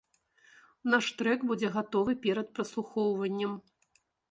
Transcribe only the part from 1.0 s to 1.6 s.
трэк